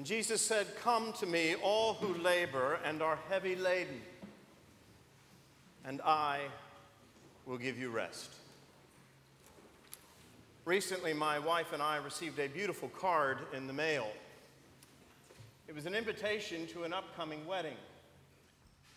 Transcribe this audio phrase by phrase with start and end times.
[0.00, 4.00] And Jesus said, Come to me, all who labor and are heavy laden,
[5.84, 6.40] and I
[7.44, 8.30] will give you rest.
[10.64, 14.10] Recently, my wife and I received a beautiful card in the mail.
[15.68, 17.76] It was an invitation to an upcoming wedding.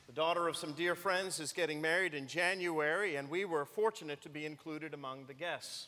[0.08, 4.22] The daughter of some dear friends is getting married in January, and we were fortunate
[4.22, 5.88] to be included among the guests.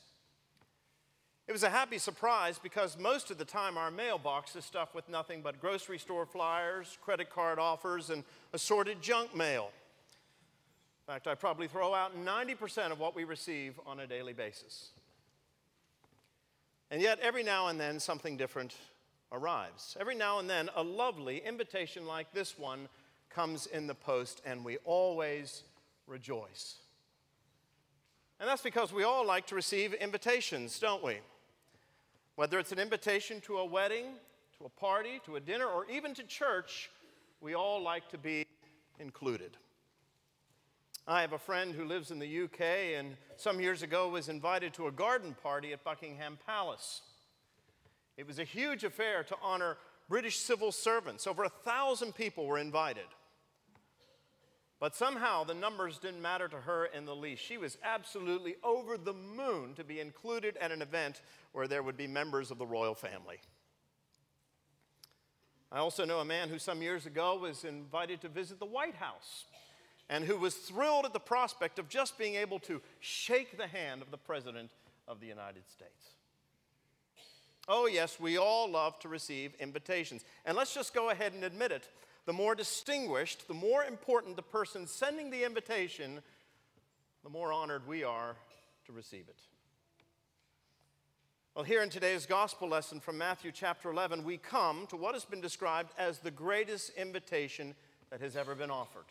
[1.48, 5.07] It was a happy surprise because most of the time our mailbox is stuffed with
[5.07, 9.70] nothing but grocery store flyers, credit card offers, and assorted junk mail.
[11.08, 14.90] In fact, I probably throw out 90% of what we receive on a daily basis.
[16.90, 18.76] And yet, every now and then, something different
[19.32, 19.96] arrives.
[19.99, 22.88] Every now and then, a lovely invitation like this one
[23.30, 25.62] comes in the post, and we always
[26.07, 26.77] rejoice.
[28.40, 31.18] And that's because we all like to receive invitations, don't we?
[32.35, 34.05] Whether it's an invitation to a wedding,
[34.57, 36.89] to a party, to a dinner, or even to church,
[37.39, 38.46] we all like to be
[38.99, 39.57] included.
[41.07, 42.62] I have a friend who lives in the UK
[42.98, 47.04] and some years ago was invited to a garden party at Buckingham Palace.
[48.18, 49.77] It was a huge affair to honor
[50.10, 51.27] British civil servants.
[51.27, 53.05] Over a thousand people were invited.
[54.79, 57.43] But somehow the numbers didn't matter to her in the least.
[57.43, 61.21] She was absolutely over the moon to be included at an event
[61.54, 63.40] where there would be members of the royal family.
[65.72, 68.95] I also know a man who some years ago was invited to visit the White
[68.95, 69.45] House
[70.09, 74.01] and who was thrilled at the prospect of just being able to shake the hand
[74.01, 74.72] of the President
[75.07, 76.12] of the United States.
[77.67, 80.23] Oh, yes, we all love to receive invitations.
[80.45, 81.89] And let's just go ahead and admit it
[82.25, 86.22] the more distinguished, the more important the person sending the invitation,
[87.23, 88.35] the more honored we are
[88.85, 89.40] to receive it.
[91.56, 95.23] Well, here in today's gospel lesson from Matthew chapter 11, we come to what has
[95.23, 97.75] been described as the greatest invitation
[98.09, 99.06] that has ever been offered.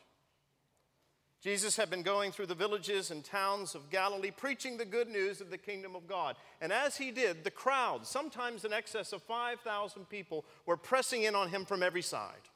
[1.41, 5.41] Jesus had been going through the villages and towns of Galilee preaching the good news
[5.41, 6.37] of the kingdom of God.
[6.61, 11.35] And as he did, the crowd, sometimes in excess of 5,000 people, were pressing in
[11.35, 12.49] on him from every side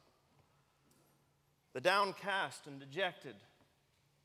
[1.72, 3.34] the downcast and dejected,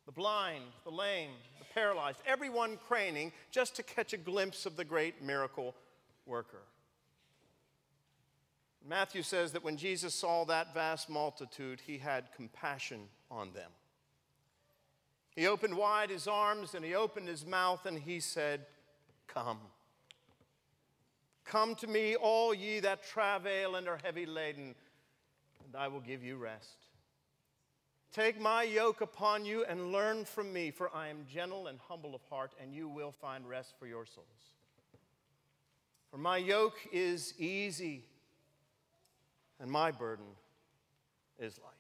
[0.06, 4.86] the blind, the lame, the paralyzed, everyone craning just to catch a glimpse of the
[4.86, 5.76] great miracle
[6.26, 6.62] worker.
[8.88, 13.72] Matthew says that when Jesus saw that vast multitude, he had compassion on them.
[15.36, 18.66] He opened wide his arms and he opened his mouth and he said,
[19.28, 19.59] Come.
[21.46, 24.76] Come to me, all ye that travail and are heavy laden,
[25.66, 26.83] and I will give you rest.
[28.13, 32.13] Take my yoke upon you and learn from me, for I am gentle and humble
[32.13, 34.28] of heart, and you will find rest for your souls.
[36.12, 38.06] For my yoke is easy,
[39.59, 40.28] and my burden
[41.40, 41.73] is light.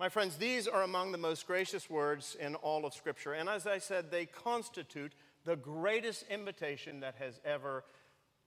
[0.00, 3.64] My friends, these are among the most gracious words in all of Scripture, and as
[3.64, 5.12] I said, they constitute
[5.44, 7.84] the greatest invitation that has ever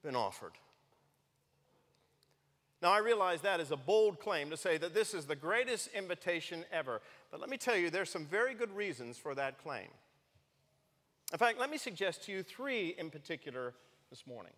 [0.04, 0.52] been offered.
[2.82, 5.90] Now, I realize that is a bold claim to say that this is the greatest
[5.96, 7.02] invitation ever,
[7.32, 9.88] but let me tell you, there's some very good reasons for that claim.
[11.32, 13.74] In fact, let me suggest to you three in particular
[14.10, 14.54] this morning.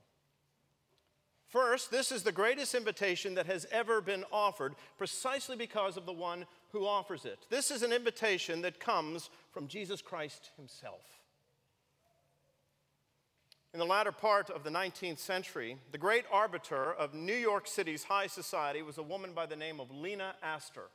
[1.47, 6.13] First, this is the greatest invitation that has ever been offered precisely because of the
[6.13, 7.39] one who offers it.
[7.49, 11.18] This is an invitation that comes from Jesus Christ himself.
[13.71, 18.03] In the latter part of the 19th century, the great arbiter of New York City's
[18.03, 20.89] high society was a woman by the name of Lena Astor.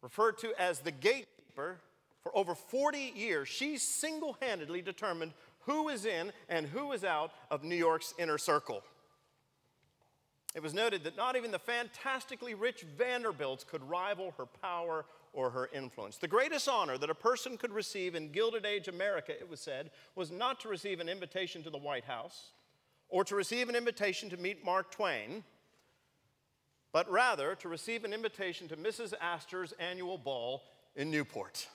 [0.00, 1.78] Referred to as the gatekeeper,
[2.22, 7.32] for over 40 years, she single handedly determined who was in and who was out
[7.50, 8.82] of New York's inner circle.
[10.54, 15.50] It was noted that not even the fantastically rich Vanderbilts could rival her power or
[15.50, 16.16] her influence.
[16.16, 19.90] The greatest honor that a person could receive in Gilded Age America, it was said,
[20.14, 22.50] was not to receive an invitation to the White House
[23.08, 25.44] or to receive an invitation to meet Mark Twain,
[26.92, 29.14] but rather to receive an invitation to Mrs.
[29.20, 30.64] Astor's annual ball
[30.96, 31.68] in Newport.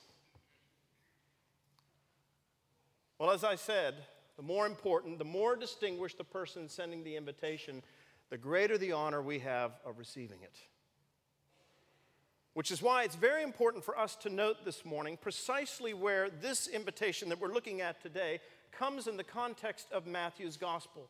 [3.18, 3.96] Well, as I said,
[4.36, 7.82] the more important, the more distinguished the person sending the invitation,
[8.30, 10.58] the greater the honor we have of receiving it.
[12.56, 16.68] Which is why it's very important for us to note this morning precisely where this
[16.68, 18.40] invitation that we're looking at today
[18.72, 21.10] comes in the context of Matthew's gospel.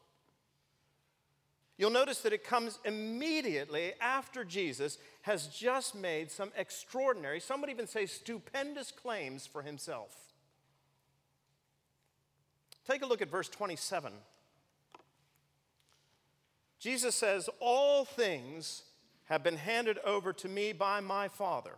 [1.78, 7.70] You'll notice that it comes immediately after Jesus has just made some extraordinary, some would
[7.70, 10.16] even say stupendous claims for himself.
[12.90, 14.14] Take a look at verse 27.
[16.80, 18.82] Jesus says, All things
[19.25, 21.74] have been handed over to me by my Father.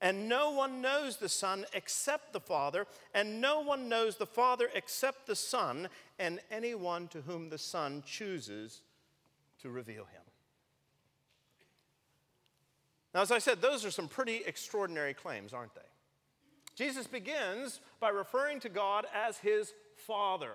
[0.00, 4.68] And no one knows the Son except the Father, and no one knows the Father
[4.74, 5.88] except the Son,
[6.18, 8.82] and anyone to whom the Son chooses
[9.62, 10.22] to reveal him.
[13.14, 15.80] Now, as I said, those are some pretty extraordinary claims, aren't they?
[16.76, 20.52] Jesus begins by referring to God as his Father.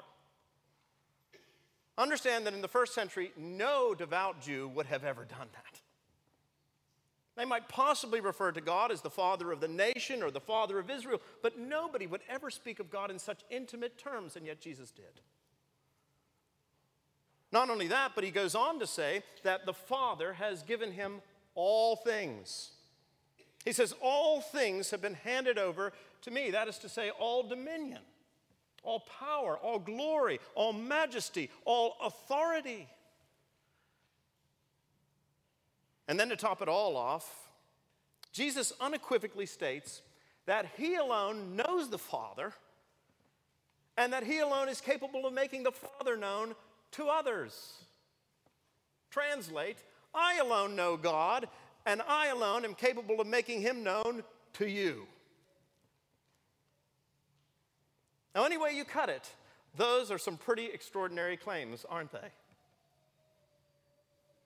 [1.98, 5.82] Understand that in the first century, no devout Jew would have ever done that.
[7.36, 10.78] They might possibly refer to God as the father of the nation or the father
[10.80, 14.62] of Israel, but nobody would ever speak of God in such intimate terms, and yet
[14.62, 15.22] Jesus did.
[17.52, 21.22] Not only that, but he goes on to say that the Father has given him
[21.54, 22.72] all things.
[23.64, 25.94] He says, All things have been handed over
[26.24, 26.52] to me.
[26.52, 28.02] That is to say, all dominion,
[28.84, 32.88] all power, all glory, all majesty, all authority.
[36.08, 37.50] And then to top it all off,
[38.32, 40.02] Jesus unequivocally states
[40.46, 42.54] that he alone knows the Father
[43.98, 46.56] and that he alone is capable of making the Father known
[46.92, 47.74] to others.
[49.12, 49.78] Translate,
[50.14, 51.48] I alone know God,
[51.86, 55.06] and I alone am capable of making him known to you.
[58.36, 59.30] Now, any way you cut it,
[59.76, 62.30] those are some pretty extraordinary claims, aren't they?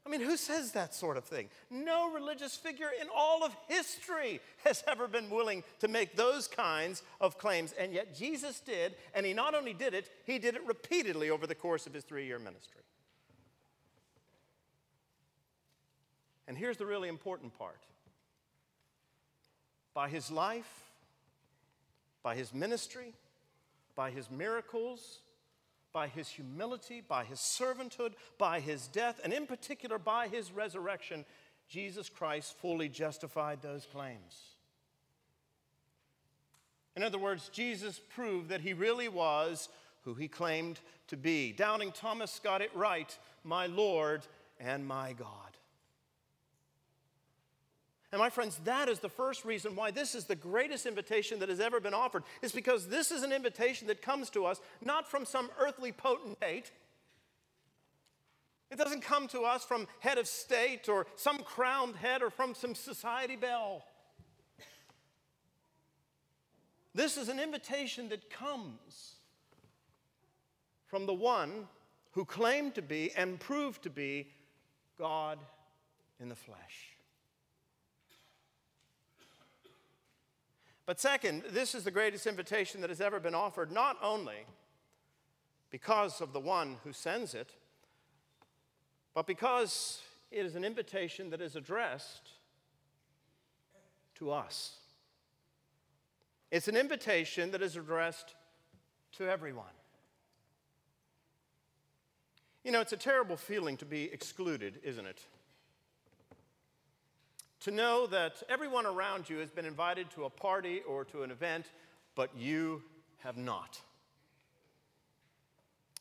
[0.05, 1.49] I mean, who says that sort of thing?
[1.69, 7.03] No religious figure in all of history has ever been willing to make those kinds
[7.19, 7.73] of claims.
[7.77, 11.45] And yet Jesus did, and he not only did it, he did it repeatedly over
[11.45, 12.83] the course of his three year ministry.
[16.47, 17.81] And here's the really important part
[19.93, 20.85] by his life,
[22.23, 23.13] by his ministry,
[23.97, 25.19] by his miracles,
[25.91, 31.25] by his humility, by his servanthood, by his death, and in particular by his resurrection,
[31.67, 34.55] Jesus Christ fully justified those claims.
[36.95, 39.69] In other words, Jesus proved that he really was
[40.03, 41.51] who he claimed to be.
[41.51, 44.21] Doubting Thomas got it right my Lord
[44.59, 45.46] and my God.
[48.11, 51.49] And my friends, that is the first reason why this is the greatest invitation that
[51.49, 55.09] has ever been offered, is because this is an invitation that comes to us not
[55.09, 56.71] from some earthly potentate.
[58.71, 62.55] It doesn't come to us from head of state or some crowned head or from
[62.55, 63.83] some society belle.
[66.95, 69.15] This is an invitation that comes
[70.87, 71.67] from the one
[72.11, 74.29] who claimed to be and proved to be
[74.97, 75.37] God
[76.19, 76.96] in the flesh.
[80.87, 84.45] But second, this is the greatest invitation that has ever been offered, not only
[85.69, 87.51] because of the one who sends it,
[89.13, 89.99] but because
[90.31, 92.29] it is an invitation that is addressed
[94.15, 94.77] to us.
[96.51, 98.35] It's an invitation that is addressed
[99.17, 99.65] to everyone.
[102.63, 105.21] You know, it's a terrible feeling to be excluded, isn't it?
[107.61, 111.31] To know that everyone around you has been invited to a party or to an
[111.31, 111.65] event,
[112.15, 112.83] but you
[113.19, 113.81] have not.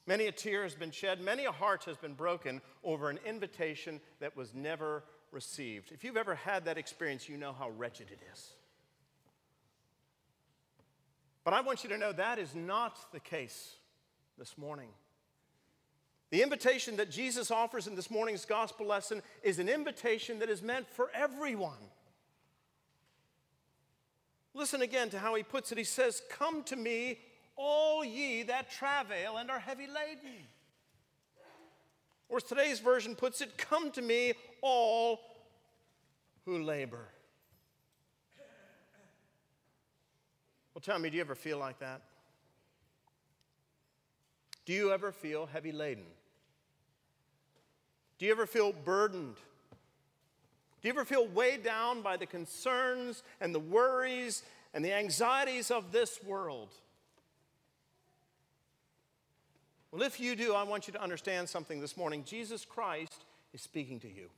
[0.06, 4.00] Many a tear has been shed, many a heart has been broken over an invitation
[4.20, 5.02] that was never
[5.32, 5.90] received.
[5.90, 8.54] If you've ever had that experience, you know how wretched it is.
[11.42, 13.76] But I want you to know that is not the case
[14.38, 14.88] this morning.
[16.30, 20.62] The invitation that Jesus offers in this morning's gospel lesson is an invitation that is
[20.62, 21.78] meant for everyone.
[24.54, 25.78] Listen again to how he puts it.
[25.78, 27.18] He says, Come to me,
[27.56, 30.46] all ye that travail and are heavy laden.
[32.28, 35.20] Or today's version puts it, Come to me, all
[36.44, 37.06] who labor.
[40.74, 42.02] Well, tell me, do you ever feel like that?
[44.64, 46.04] Do you ever feel heavy laden?
[48.18, 49.36] Do you ever feel burdened?
[50.80, 54.42] Do you ever feel weighed down by the concerns and the worries
[54.72, 56.68] and the anxieties of this world?
[59.90, 62.24] Well, if you do, I want you to understand something this morning.
[62.24, 64.28] Jesus Christ is speaking to you.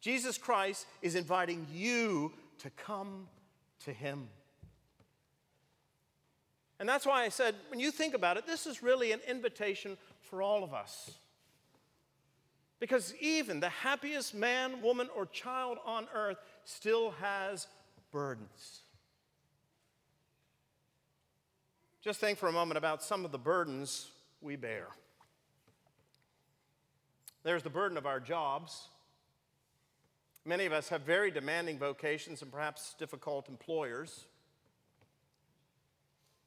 [0.00, 3.28] Jesus Christ is inviting you to come
[3.84, 4.28] to Him.
[6.78, 9.96] And that's why I said, when you think about it, this is really an invitation
[10.20, 11.10] for all of us.
[12.78, 17.66] Because even the happiest man, woman, or child on earth still has
[18.12, 18.82] burdens.
[22.02, 24.88] Just think for a moment about some of the burdens we bear.
[27.42, 28.88] There's the burden of our jobs.
[30.44, 34.26] Many of us have very demanding vocations and perhaps difficult employers.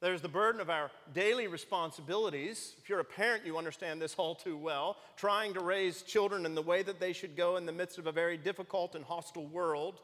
[0.00, 2.74] There's the burden of our daily responsibilities.
[2.82, 4.96] If you're a parent, you understand this all too well.
[5.16, 8.06] Trying to raise children in the way that they should go in the midst of
[8.06, 10.00] a very difficult and hostile world.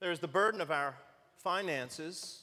[0.00, 0.94] There's the burden of our
[1.36, 2.40] finances,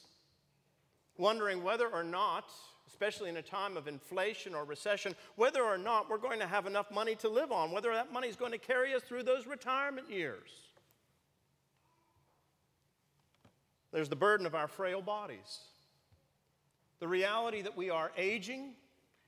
[1.16, 2.48] wondering whether or not,
[2.86, 6.66] especially in a time of inflation or recession, whether or not we're going to have
[6.66, 9.44] enough money to live on, whether that money is going to carry us through those
[9.48, 10.67] retirement years.
[13.92, 15.60] There's the burden of our frail bodies.
[17.00, 18.74] The reality that we are aging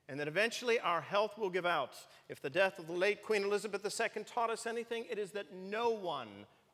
[0.09, 1.95] and that eventually our health will give out.
[2.29, 5.55] If the death of the late Queen Elizabeth II taught us anything, it is that
[5.55, 6.29] no one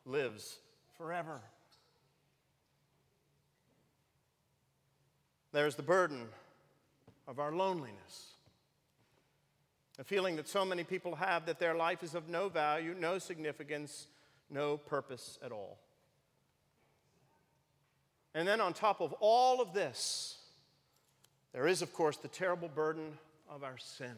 [0.05, 0.57] lives
[0.97, 1.39] forever.
[5.51, 6.25] There's the burden
[7.27, 8.33] of our loneliness.
[9.99, 13.19] A feeling that so many people have that their life is of no value, no
[13.19, 14.07] significance,
[14.49, 15.77] no purpose at all.
[18.37, 20.37] And then, on top of all of this,
[21.53, 23.17] there is, of course, the terrible burden
[23.49, 24.13] of our sin.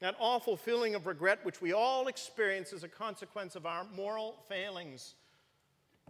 [0.00, 4.36] That awful feeling of regret, which we all experience as a consequence of our moral
[4.48, 5.12] failings.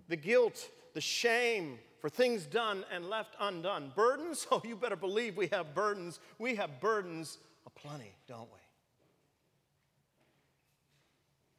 [0.07, 3.91] The guilt, the shame for things done and left undone.
[3.97, 4.47] Burdens?
[4.53, 6.21] Oh, you better believe we have burdens.
[6.39, 8.61] We have burdens aplenty, don't we?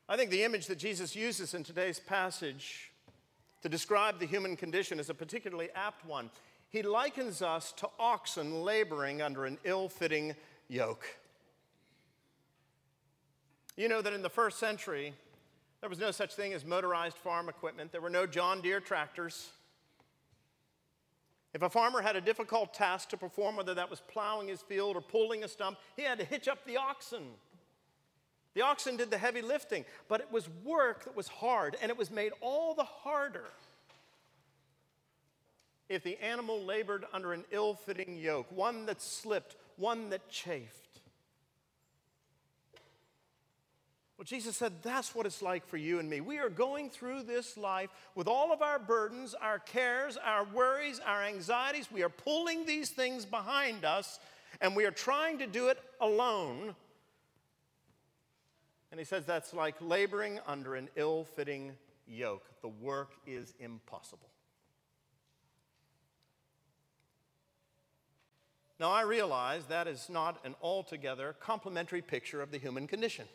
[0.07, 2.92] I think the image that Jesus uses in today's passage
[3.63, 6.29] to describe the human condition is a particularly apt one.
[6.69, 10.35] He likens us to oxen laboring under an ill fitting
[10.67, 11.05] yoke.
[13.77, 15.13] You know that in the first century,
[15.79, 19.49] there was no such thing as motorized farm equipment, there were no John Deere tractors.
[21.53, 24.95] If a farmer had a difficult task to perform, whether that was plowing his field
[24.95, 27.23] or pulling a stump, he had to hitch up the oxen.
[28.53, 31.97] The oxen did the heavy lifting, but it was work that was hard, and it
[31.97, 33.45] was made all the harder
[35.89, 41.01] if the animal labored under an ill fitting yoke, one that slipped, one that chafed.
[44.17, 46.21] Well, Jesus said that's what it's like for you and me.
[46.21, 51.01] We are going through this life with all of our burdens, our cares, our worries,
[51.05, 51.91] our anxieties.
[51.91, 54.19] We are pulling these things behind us,
[54.61, 56.75] and we are trying to do it alone
[58.93, 61.71] and he says that's like laboring under an ill fitting
[62.05, 62.45] yoke.
[62.61, 64.29] The work is impossible.
[68.79, 73.25] Now, I realize that is not an altogether complimentary picture of the human condition.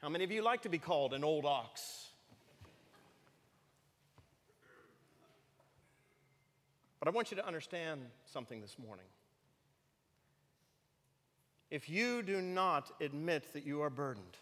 [0.00, 2.08] How many of you like to be called an old ox?
[7.00, 9.04] But I want you to understand something this morning
[11.70, 14.36] if you do not admit that you are burdened,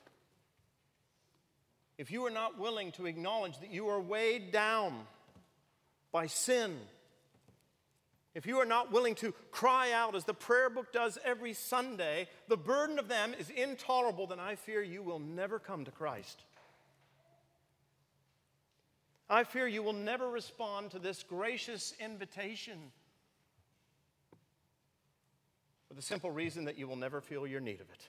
[1.98, 4.94] if you are not willing to acknowledge that you are weighed down
[6.12, 6.78] by sin,
[8.34, 12.28] if you are not willing to cry out, as the prayer book does every Sunday,
[12.46, 16.42] the burden of them is intolerable, then I fear you will never come to Christ.
[19.28, 22.78] I fear you will never respond to this gracious invitation
[25.88, 28.08] for the simple reason that you will never feel your need of it.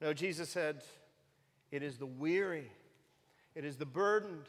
[0.00, 0.82] No, Jesus said,
[1.70, 2.70] It is the weary,
[3.54, 4.46] it is the burdened,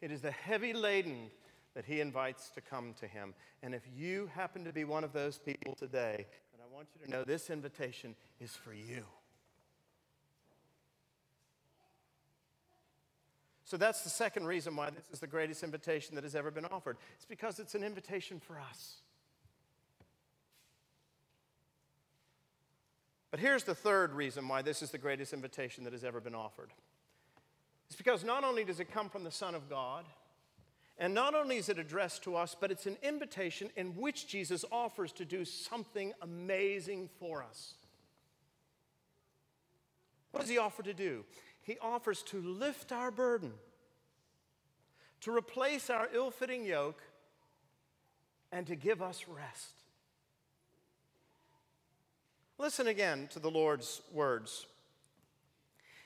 [0.00, 1.30] it is the heavy laden
[1.74, 3.34] that he invites to come to him.
[3.62, 7.04] And if you happen to be one of those people today, then I want you
[7.04, 9.04] to know this invitation is for you.
[13.66, 16.64] So that's the second reason why this is the greatest invitation that has ever been
[16.66, 16.96] offered.
[17.16, 19.00] It's because it's an invitation for us.
[23.32, 26.34] But here's the third reason why this is the greatest invitation that has ever been
[26.34, 26.70] offered.
[27.88, 30.04] It's because not only does it come from the Son of God,
[30.96, 34.64] and not only is it addressed to us, but it's an invitation in which Jesus
[34.70, 37.74] offers to do something amazing for us.
[40.30, 41.24] What does he offer to do?
[41.66, 43.52] He offers to lift our burden,
[45.22, 47.02] to replace our ill fitting yoke,
[48.52, 49.72] and to give us rest.
[52.56, 54.66] Listen again to the Lord's words.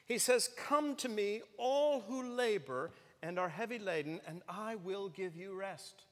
[0.07, 2.91] He says, Come to me, all who labor
[3.23, 6.05] and are heavy laden, and I will give you rest.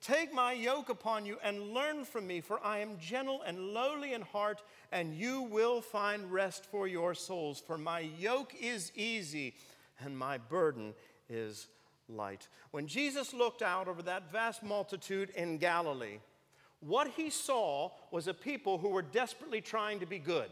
[0.00, 4.12] Take my yoke upon you and learn from me, for I am gentle and lowly
[4.12, 4.62] in heart,
[4.92, 7.60] and you will find rest for your souls.
[7.60, 9.54] For my yoke is easy
[10.00, 10.94] and my burden
[11.28, 11.66] is
[12.08, 12.48] light.
[12.70, 16.18] When Jesus looked out over that vast multitude in Galilee,
[16.80, 20.50] what he saw was a people who were desperately trying to be good.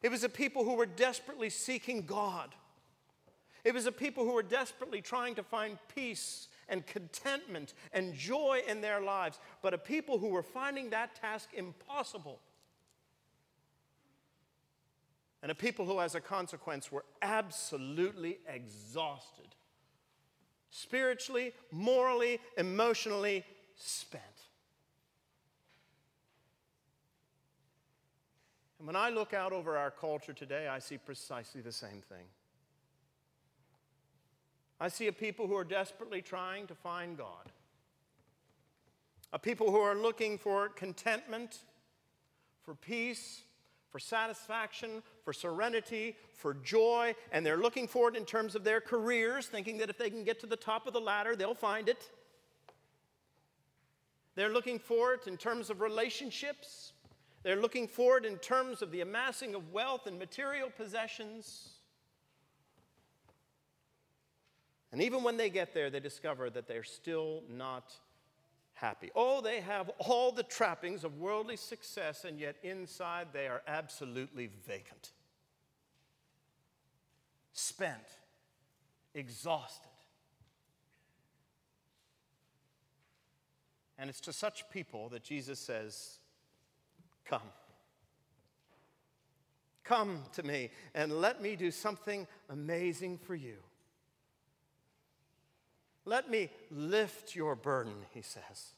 [0.00, 2.54] It was a people who were desperately seeking God.
[3.64, 8.62] It was a people who were desperately trying to find peace and contentment and joy
[8.68, 12.40] in their lives, but a people who were finding that task impossible.
[15.42, 19.54] And a people who, as a consequence, were absolutely exhausted
[20.70, 23.44] spiritually, morally, emotionally
[23.76, 24.22] spent.
[28.78, 32.26] And when I look out over our culture today, I see precisely the same thing.
[34.84, 37.50] I see a people who are desperately trying to find God,
[39.32, 41.60] a people who are looking for contentment,
[42.60, 43.40] for peace,
[43.88, 48.78] for satisfaction, for serenity, for joy, and they're looking for it in terms of their
[48.78, 51.88] careers, thinking that if they can get to the top of the ladder, they'll find
[51.88, 52.10] it.
[54.34, 56.92] They're looking for it in terms of relationships.
[57.42, 61.73] They're looking for it in terms of the amassing of wealth and material possessions.
[64.94, 67.92] And even when they get there, they discover that they're still not
[68.74, 69.10] happy.
[69.16, 74.50] Oh, they have all the trappings of worldly success, and yet inside they are absolutely
[74.68, 75.10] vacant,
[77.52, 78.06] spent,
[79.16, 79.90] exhausted.
[83.98, 86.20] And it's to such people that Jesus says,
[87.24, 87.50] Come.
[89.82, 93.56] Come to me and let me do something amazing for you.
[96.04, 98.74] Let me lift your burden, he says.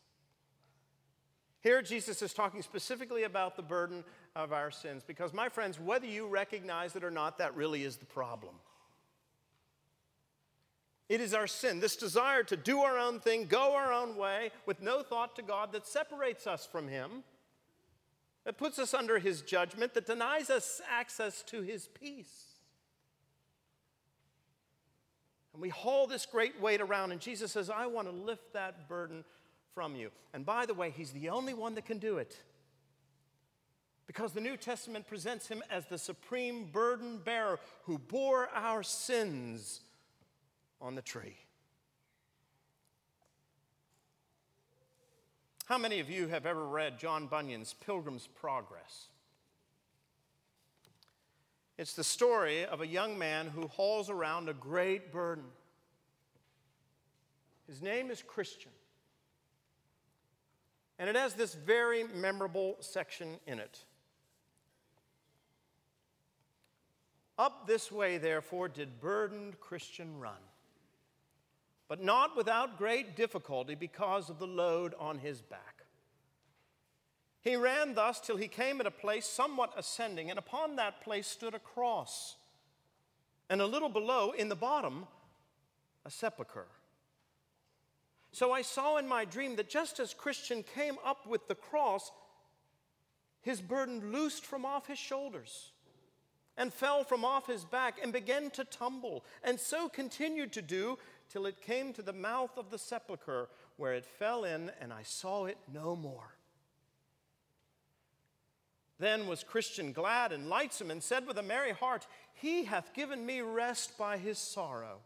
[1.60, 4.04] Here, Jesus is talking specifically about the burden
[4.36, 7.96] of our sins because, my friends, whether you recognize it or not, that really is
[7.96, 8.54] the problem.
[11.08, 14.50] It is our sin, this desire to do our own thing, go our own way,
[14.64, 17.24] with no thought to God, that separates us from Him,
[18.44, 22.45] that puts us under His judgment, that denies us access to His peace.
[25.56, 28.90] And we haul this great weight around, and Jesus says, I want to lift that
[28.90, 29.24] burden
[29.74, 30.10] from you.
[30.34, 32.38] And by the way, He's the only one that can do it.
[34.06, 39.80] Because the New Testament presents Him as the supreme burden bearer who bore our sins
[40.78, 41.38] on the tree.
[45.64, 49.06] How many of you have ever read John Bunyan's Pilgrim's Progress?
[51.78, 55.44] It's the story of a young man who hauls around a great burden.
[57.66, 58.72] His name is Christian.
[60.98, 63.84] And it has this very memorable section in it.
[67.38, 70.40] Up this way, therefore, did burdened Christian run
[71.88, 75.75] but not without great difficulty because of the load on his back.
[77.46, 81.28] He ran thus till he came at a place somewhat ascending, and upon that place
[81.28, 82.34] stood a cross,
[83.48, 85.06] and a little below, in the bottom,
[86.04, 86.66] a sepulchre.
[88.32, 92.10] So I saw in my dream that just as Christian came up with the cross,
[93.42, 95.70] his burden loosed from off his shoulders
[96.56, 100.98] and fell from off his back and began to tumble, and so continued to do
[101.30, 105.04] till it came to the mouth of the sepulchre, where it fell in, and I
[105.04, 106.35] saw it no more.
[108.98, 113.26] Then was Christian glad and lightsome, and said with a merry heart, He hath given
[113.26, 115.00] me rest by his sorrow,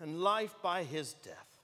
[0.00, 1.54] and life by his death.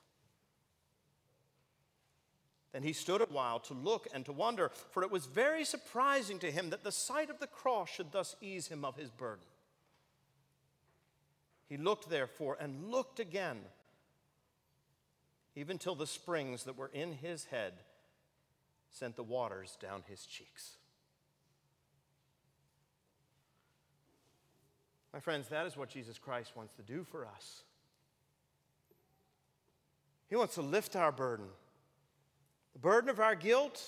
[2.72, 6.38] Then he stood a while to look and to wonder, for it was very surprising
[6.38, 9.44] to him that the sight of the cross should thus ease him of his burden.
[11.68, 13.58] He looked, therefore, and looked again,
[15.56, 17.72] even till the springs that were in his head
[18.90, 20.76] sent the waters down his cheeks.
[25.12, 27.62] My friends, that is what Jesus Christ wants to do for us.
[30.28, 31.46] He wants to lift our burden,
[32.72, 33.82] the burden of our guilt,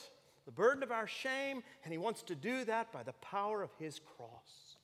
[0.44, 3.70] the burden of our shame, and He wants to do that by the power of
[3.78, 4.76] His cross.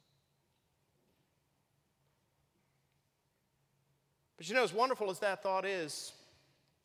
[4.37, 6.12] But you know, as wonderful as that thought is,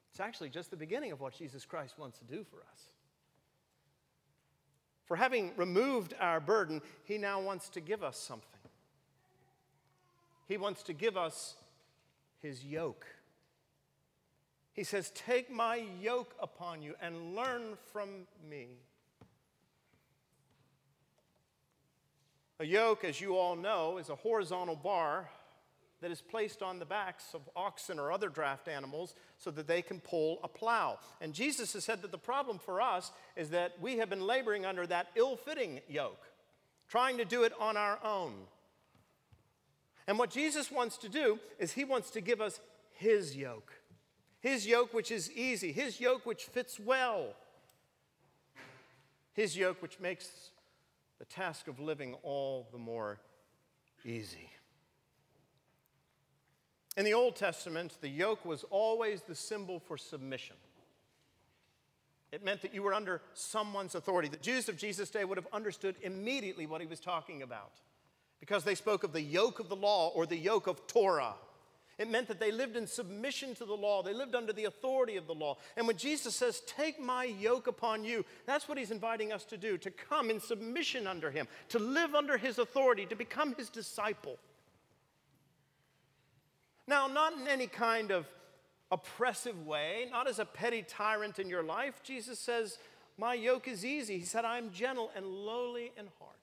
[0.10, 2.93] it's actually just the beginning of what Jesus Christ wants to do for us.
[5.06, 8.48] For having removed our burden, He now wants to give us something.
[10.48, 11.56] He wants to give us
[12.42, 13.06] His yoke.
[14.74, 18.68] He says, Take my yoke upon you and learn from me.
[22.60, 25.30] A yoke, as you all know, is a horizontal bar
[26.04, 29.82] that is placed on the backs of oxen or other draft animals so that they
[29.82, 31.00] can pull a plow.
[31.22, 34.66] And Jesus has said that the problem for us is that we have been laboring
[34.66, 36.22] under that ill fitting yoke,
[36.90, 38.34] trying to do it on our own.
[40.06, 42.60] And what Jesus wants to do is he wants to give us
[42.92, 43.72] his yoke.
[44.42, 47.28] His yoke, which is easy, his yoke, which fits well,
[49.32, 50.52] his yoke, which makes
[51.18, 53.20] the task of living all the more
[54.04, 54.50] easy.
[56.96, 60.56] In the Old Testament, the yoke was always the symbol for submission.
[62.32, 64.28] It meant that you were under someone's authority.
[64.28, 67.72] The Jews of Jesus' day would have understood immediately what he was talking about
[68.40, 71.36] because they spoke of the yoke of the law or the yoke of Torah.
[72.00, 74.02] It meant that they lived in submission to the law.
[74.02, 75.58] They lived under the authority of the law.
[75.78, 79.58] And when Jesus says, Take my yoke upon you, that's what he's inviting us to
[79.58, 83.70] do to come in submission under him, to live under his authority, to become his
[83.70, 84.40] disciple.
[86.88, 88.28] Now, not in any kind of
[88.92, 92.02] oppressive way, not as a petty tyrant in your life.
[92.04, 92.78] Jesus says,
[93.18, 94.20] My yoke is easy.
[94.20, 96.34] He said, I am gentle and lowly in heart.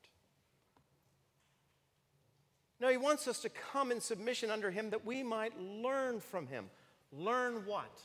[2.80, 6.46] No, he wants us to come in submission under him that we might learn from
[6.46, 6.70] him.
[7.12, 8.00] Learn what?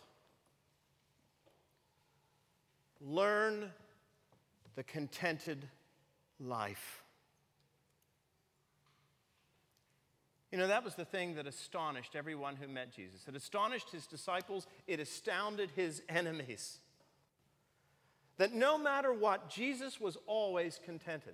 [3.00, 3.72] Learn
[4.76, 5.70] the contented
[6.40, 7.05] life.
[10.56, 13.28] You know, that was the thing that astonished everyone who met Jesus.
[13.28, 16.80] It astonished his disciples, it astounded his enemies.
[18.38, 21.34] That no matter what, Jesus was always contented.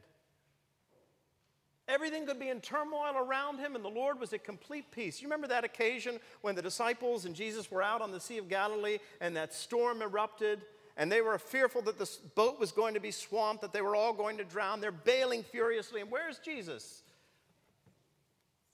[1.87, 5.21] Everything could be in turmoil around him, and the Lord was at complete peace.
[5.21, 8.49] You remember that occasion when the disciples and Jesus were out on the Sea of
[8.49, 10.63] Galilee and that storm erupted,
[10.97, 13.95] and they were fearful that the boat was going to be swamped, that they were
[13.95, 14.81] all going to drown.
[14.81, 17.03] They're bailing furiously, and where's Jesus?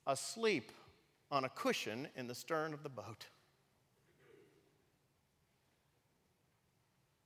[0.08, 0.72] Asleep
[1.30, 3.28] on a cushion in the stern of the boat.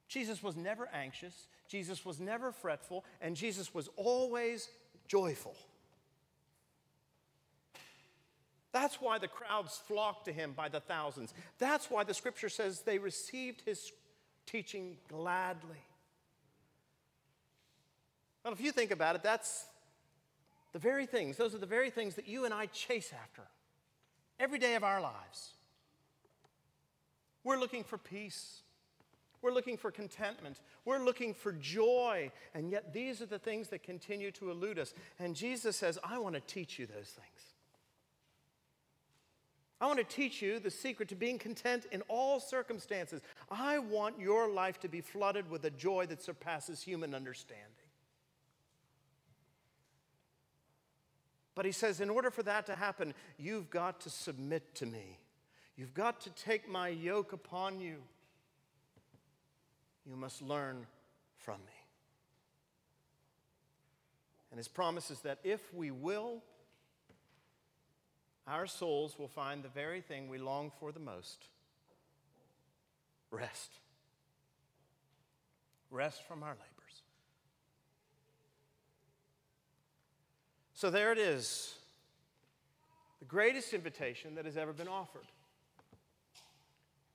[0.09, 4.67] Jesus was never anxious, Jesus was never fretful, and Jesus was always
[5.07, 5.55] joyful.
[8.73, 11.33] That's why the crowds flocked to him by the thousands.
[11.59, 13.91] That's why the scripture says they received his
[14.45, 15.77] teaching gladly.
[18.43, 19.65] Well, if you think about it, that's
[20.73, 23.43] the very things, those are the very things that you and I chase after
[24.39, 25.51] every day of our lives.
[27.43, 28.61] We're looking for peace.
[29.41, 30.59] We're looking for contentment.
[30.85, 32.31] We're looking for joy.
[32.53, 34.93] And yet, these are the things that continue to elude us.
[35.19, 37.51] And Jesus says, I want to teach you those things.
[39.79, 43.21] I want to teach you the secret to being content in all circumstances.
[43.49, 47.65] I want your life to be flooded with a joy that surpasses human understanding.
[51.61, 55.19] But he says, in order for that to happen, you've got to submit to me.
[55.75, 57.97] You've got to take my yoke upon you.
[60.03, 60.87] You must learn
[61.37, 61.85] from me.
[64.49, 66.41] And his promise is that if we will,
[68.47, 71.45] our souls will find the very thing we long for the most
[73.29, 73.69] rest.
[75.91, 76.70] Rest from our labors.
[80.81, 81.75] So there it is
[83.19, 85.27] the greatest invitation that has ever been offered.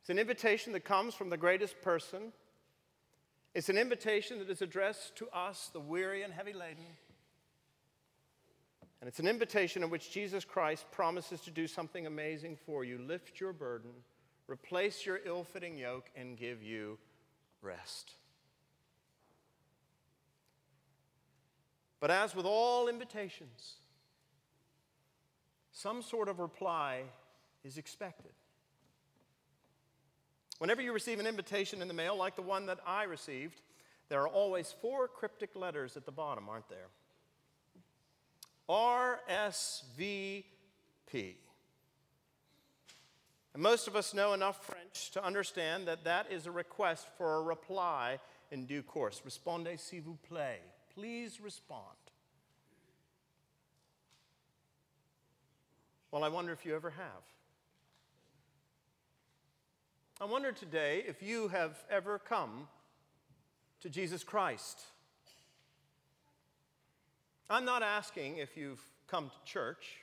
[0.01, 2.33] It's an invitation that comes from the greatest person.
[3.57, 6.85] It's an invitation that is addressed to us, the weary and heavy laden.
[9.01, 12.99] And it's an invitation in which Jesus Christ promises to do something amazing for you
[12.99, 13.91] lift your burden,
[14.47, 16.99] replace your ill fitting yoke, and give you
[17.63, 18.13] rest.
[22.01, 23.77] But as with all invitations,
[25.73, 27.03] some sort of reply
[27.65, 28.33] is expected.
[30.59, 33.61] Whenever you receive an invitation in the mail, like the one that I received,
[34.09, 36.89] there are always four cryptic letters at the bottom, aren't there?
[38.69, 40.45] RSVP.
[43.55, 47.37] And most of us know enough French to understand that that is a request for
[47.37, 48.19] a reply
[48.51, 49.23] in due course.
[49.25, 50.61] Respondez s'il vous plaît.
[50.97, 51.83] Please respond.
[56.11, 57.23] Well, I wonder if you ever have.
[60.19, 62.69] I wonder today if you have ever come
[63.81, 64.81] to Jesus Christ.
[67.51, 69.99] I'm not asking if you've come to church.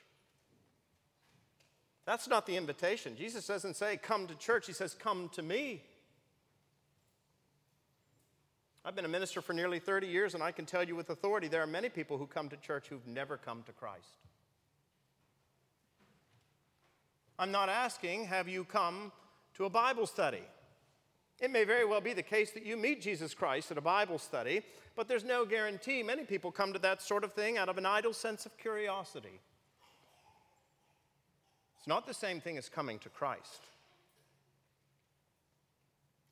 [2.06, 3.16] That's not the invitation.
[3.16, 4.68] Jesus doesn't say, Come to church.
[4.68, 5.82] He says, Come to me.
[8.86, 11.48] I've been a minister for nearly 30 years, and I can tell you with authority
[11.48, 14.18] there are many people who come to church who've never come to Christ.
[17.38, 19.10] I'm not asking, have you come
[19.54, 20.42] to a Bible study?
[21.40, 24.18] It may very well be the case that you meet Jesus Christ at a Bible
[24.18, 24.62] study,
[24.94, 26.02] but there's no guarantee.
[26.02, 29.40] Many people come to that sort of thing out of an idle sense of curiosity.
[31.78, 33.62] It's not the same thing as coming to Christ.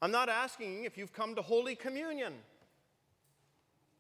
[0.03, 2.35] I'm not asking if you've come to Holy Communion.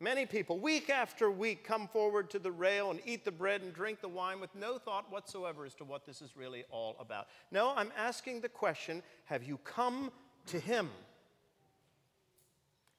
[0.00, 3.72] Many people, week after week, come forward to the rail and eat the bread and
[3.72, 7.28] drink the wine with no thought whatsoever as to what this is really all about.
[7.52, 10.10] No, I'm asking the question have you come
[10.46, 10.90] to Him?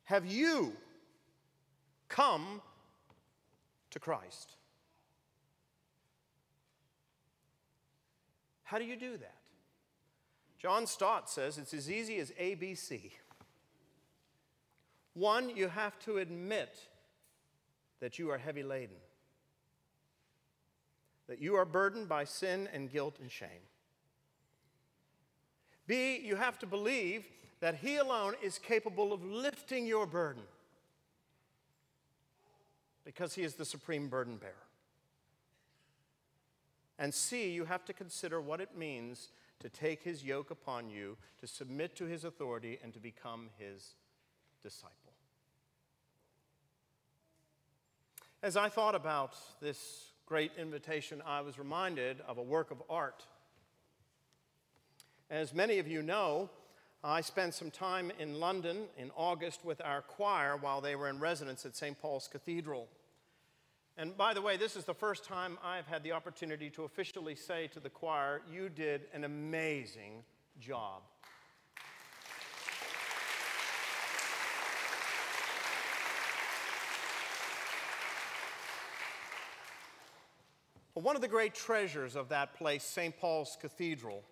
[0.05, 0.71] Have you
[2.07, 2.61] come
[3.89, 4.55] to Christ?
[8.63, 9.42] How do you do that?
[10.63, 13.11] John Stott says it's as easy as ABC.
[15.13, 16.79] One, you have to admit
[17.99, 18.95] that you are heavy laden,
[21.27, 23.49] that you are burdened by sin and guilt and shame.
[25.85, 27.25] B, you have to believe
[27.59, 30.43] that He alone is capable of lifting your burden
[33.03, 34.53] because He is the supreme burden bearer.
[36.97, 39.27] And C, you have to consider what it means
[39.59, 43.95] to take His yoke upon you, to submit to His authority, and to become His
[44.61, 45.13] disciple.
[48.41, 53.25] As I thought about this great invitation, I was reminded of a work of art.
[55.29, 56.49] As many of you know,
[57.03, 61.19] I spent some time in London in August with our choir while they were in
[61.19, 61.99] residence at St.
[62.01, 62.87] Paul's Cathedral.
[63.97, 67.35] And by the way, this is the first time I've had the opportunity to officially
[67.35, 70.23] say to the choir, You did an amazing
[70.59, 71.03] job.
[80.95, 83.17] One of the great treasures of that place, St.
[83.19, 84.23] Paul's Cathedral,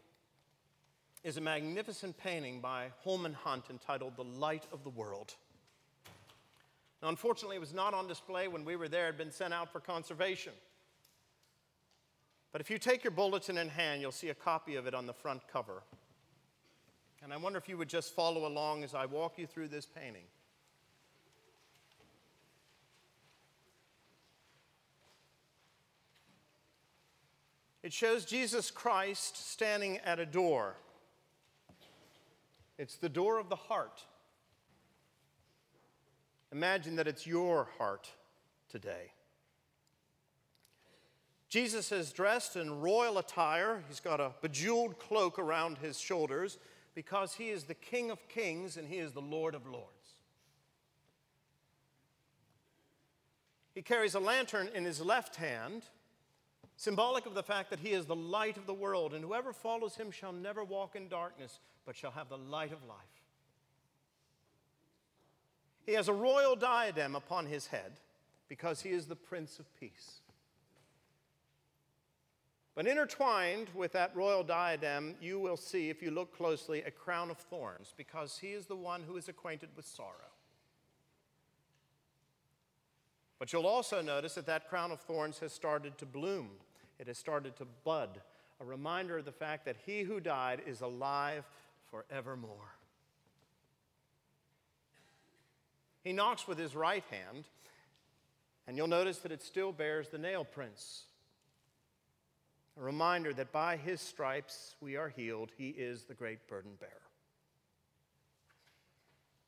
[1.23, 5.35] is a magnificent painting by Holman Hunt entitled The Light of the World.
[7.01, 9.53] Now, unfortunately, it was not on display when we were there, it had been sent
[9.53, 10.53] out for conservation.
[12.51, 15.07] But if you take your bulletin in hand, you'll see a copy of it on
[15.07, 15.83] the front cover.
[17.23, 19.85] And I wonder if you would just follow along as I walk you through this
[19.85, 20.23] painting.
[27.83, 30.75] It shows Jesus Christ standing at a door.
[32.77, 34.03] It's the door of the heart.
[36.51, 38.09] Imagine that it's your heart
[38.69, 39.11] today.
[41.49, 43.83] Jesus is dressed in royal attire.
[43.87, 46.57] He's got a bejeweled cloak around his shoulders
[46.95, 49.87] because he is the King of kings and he is the Lord of lords.
[53.73, 55.83] He carries a lantern in his left hand
[56.81, 59.95] symbolic of the fact that he is the light of the world, and whoever follows
[59.95, 63.20] him shall never walk in darkness, but shall have the light of life.
[65.85, 67.93] He has a royal diadem upon his head
[68.47, 70.19] because he is the Prince of Peace.
[72.75, 77.29] But intertwined with that royal diadem, you will see, if you look closely, a crown
[77.29, 80.31] of thorns because he is the one who is acquainted with sorrow.
[83.39, 86.51] But you'll also notice that that crown of thorns has started to bloom
[87.01, 88.21] it has started to bud,
[88.59, 91.43] a reminder of the fact that he who died is alive
[91.89, 92.75] forevermore.
[96.03, 97.45] He knocks with his right hand,
[98.67, 101.03] and you'll notice that it still bears the nail prints.
[102.79, 105.51] A reminder that by his stripes we are healed.
[105.57, 106.91] He is the great burden bearer.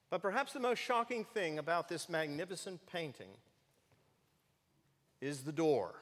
[0.10, 3.32] But perhaps the most shocking thing about this magnificent painting
[5.22, 5.96] is the door.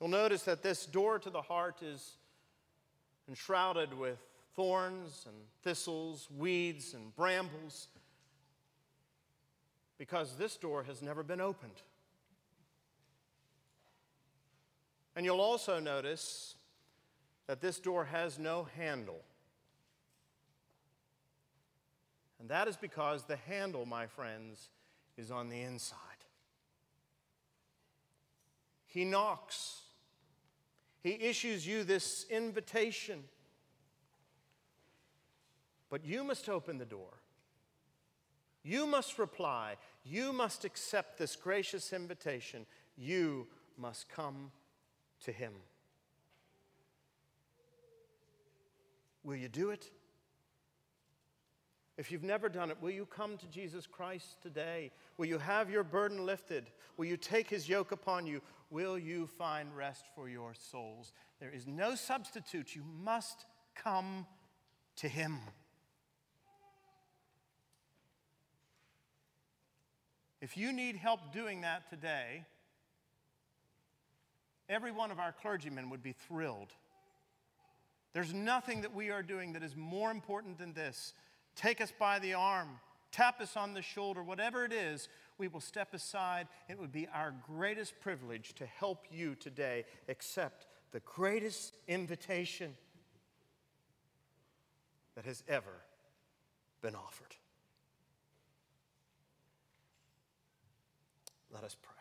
[0.00, 2.16] You'll notice that this door to the heart is
[3.28, 4.18] enshrouded with
[4.56, 7.88] thorns and thistles, weeds and brambles,
[9.98, 11.82] because this door has never been opened.
[15.14, 16.56] And you'll also notice
[17.46, 19.20] that this door has no handle.
[22.40, 24.68] And that is because the handle, my friends,
[25.16, 25.98] is on the inside.
[28.86, 29.82] He knocks
[31.06, 33.22] he issues you this invitation.
[35.90, 37.20] But you must open the door.
[38.62, 39.76] You must reply.
[40.04, 42.66] You must accept this gracious invitation.
[42.96, 43.46] You
[43.78, 44.50] must come
[45.24, 45.52] to Him.
[49.22, 49.90] Will you do it?
[51.98, 54.90] If you've never done it, will you come to Jesus Christ today?
[55.16, 56.66] Will you have your burden lifted?
[56.96, 58.42] Will you take his yoke upon you?
[58.70, 61.12] Will you find rest for your souls?
[61.40, 62.76] There is no substitute.
[62.76, 64.26] You must come
[64.96, 65.38] to him.
[70.46, 72.44] If you need help doing that today,
[74.68, 76.72] every one of our clergymen would be thrilled.
[78.12, 81.14] There's nothing that we are doing that is more important than this
[81.56, 82.78] take us by the arm,
[83.10, 86.46] tap us on the shoulder, whatever it is, we will step aside.
[86.68, 92.76] It would be our greatest privilege to help you today accept the greatest invitation
[95.16, 95.82] that has ever
[96.82, 97.34] been offered.
[101.56, 101.92] Let us pray.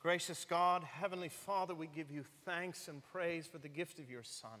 [0.00, 4.24] Gracious God, Heavenly Father, we give you thanks and praise for the gift of your
[4.24, 4.58] Son.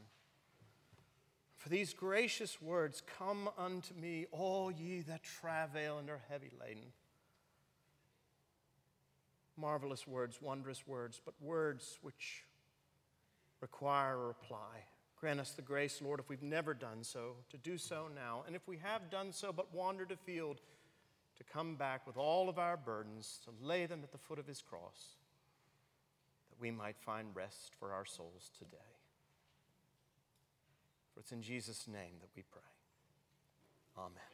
[1.56, 6.92] For these gracious words, Come unto me, all ye that travail and are heavy laden.
[9.56, 12.44] Marvelous words, wondrous words, but words which
[13.60, 14.84] require a reply.
[15.24, 18.44] Grant us the grace, Lord, if we've never done so, to do so now.
[18.46, 20.60] And if we have done so but wandered afield,
[21.38, 24.46] to come back with all of our burdens, to lay them at the foot of
[24.46, 25.16] his cross
[26.50, 28.76] that we might find rest for our souls today.
[31.14, 32.60] For it's in Jesus' name that we pray.
[33.96, 34.33] Amen.